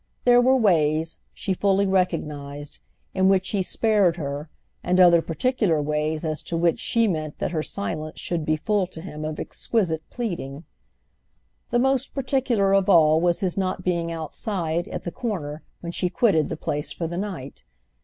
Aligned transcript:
There 0.25 0.41
were 0.41 0.55
ways, 0.57 1.19
she 1.31 1.53
fully 1.53 1.85
recognised, 1.85 2.79
in 3.13 3.29
which 3.29 3.49
he 3.49 3.61
spared 3.61 4.15
her, 4.17 4.49
and 4.83 4.99
other 4.99 5.21
particular 5.21 5.79
ways 5.79 6.25
as 6.25 6.41
to 6.41 6.57
which 6.57 6.79
she 6.79 7.07
meant 7.07 7.37
that 7.37 7.51
her 7.51 7.61
silence 7.61 8.19
should 8.19 8.43
be 8.43 8.55
full 8.55 8.87
to 8.87 9.01
him 9.03 9.23
of 9.23 9.39
exquisite 9.39 10.01
pleading. 10.09 10.63
The 11.69 11.77
most 11.77 12.15
particular 12.15 12.73
of 12.73 12.89
all 12.89 13.21
was 13.21 13.41
his 13.41 13.59
not 13.59 13.83
being 13.83 14.11
outside, 14.11 14.87
at 14.87 15.03
the 15.03 15.11
corner, 15.11 15.61
when 15.81 15.91
she 15.91 16.09
quitted 16.09 16.49
the 16.49 16.57
place 16.57 16.91
for 16.91 17.05
the 17.05 17.15
night. 17.17 17.63